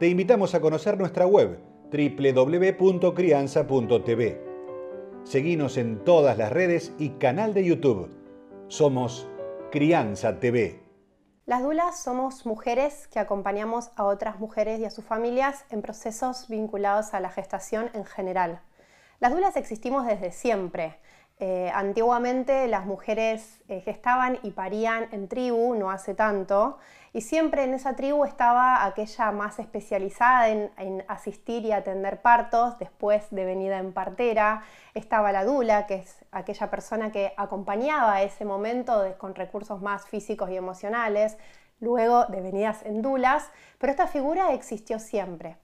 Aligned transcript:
te 0.00 0.08
invitamos 0.08 0.54
a 0.54 0.60
conocer 0.62 0.98
nuestra 0.98 1.26
web 1.26 1.60
www.crianza.tv. 1.92 4.40
Seguinos 5.24 5.76
en 5.76 6.02
todas 6.04 6.38
las 6.38 6.50
redes 6.50 6.94
y 6.98 7.10
canal 7.10 7.52
de 7.52 7.66
YouTube. 7.66 8.08
Somos 8.68 9.28
Crianza 9.70 10.40
TV. 10.40 10.80
Las 11.44 11.62
dulas 11.62 12.02
somos 12.02 12.46
mujeres 12.46 13.08
que 13.08 13.18
acompañamos 13.18 13.90
a 13.94 14.04
otras 14.04 14.40
mujeres 14.40 14.80
y 14.80 14.86
a 14.86 14.90
sus 14.90 15.04
familias 15.04 15.66
en 15.68 15.82
procesos 15.82 16.48
vinculados 16.48 17.12
a 17.12 17.20
la 17.20 17.28
gestación 17.28 17.90
en 17.92 18.06
general. 18.06 18.62
Las 19.18 19.32
dulas 19.32 19.58
existimos 19.58 20.06
desde 20.06 20.32
siempre. 20.32 20.98
Eh, 21.42 21.70
antiguamente 21.74 22.68
las 22.68 22.84
mujeres 22.84 23.62
eh, 23.68 23.80
gestaban 23.80 24.38
y 24.42 24.50
parían 24.50 25.08
en 25.10 25.26
tribu, 25.26 25.74
no 25.74 25.90
hace 25.90 26.14
tanto, 26.14 26.76
y 27.14 27.22
siempre 27.22 27.64
en 27.64 27.72
esa 27.72 27.96
tribu 27.96 28.26
estaba 28.26 28.84
aquella 28.84 29.32
más 29.32 29.58
especializada 29.58 30.50
en, 30.50 31.02
asistir 31.08 31.64
y 31.64 31.72
atender 31.72 32.20
partos, 32.20 32.78
después 32.78 33.24
de 33.30 33.46
venida 33.46 33.78
en 33.78 33.94
partera, 33.94 34.64
estaba 34.92 35.32
la 35.32 35.46
dula, 35.46 35.86
que 35.86 35.94
es 35.94 36.18
aquella 36.30 36.68
persona 36.68 37.10
que 37.10 37.32
acompañaba 37.38 38.20
ese 38.20 38.44
momento 38.44 39.02
con 39.16 39.34
recursos 39.34 39.80
más 39.80 40.04
físicos 40.06 40.50
y 40.50 40.56
emocionales, 40.56 41.38
luego 41.80 42.26
de 42.26 42.42
venidas 42.42 42.84
en 42.84 43.00
dulas, 43.00 43.50
pero 43.78 43.90
esta 43.92 44.08
figura 44.08 44.52
existió 44.52 44.98
siempre. 44.98 45.56